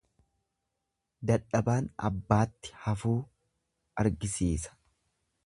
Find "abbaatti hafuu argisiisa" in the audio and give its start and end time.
2.09-4.77